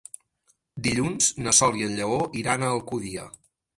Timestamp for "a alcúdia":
2.67-3.29